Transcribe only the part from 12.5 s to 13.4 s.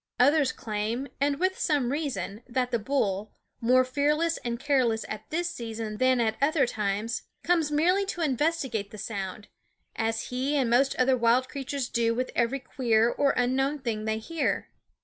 queer or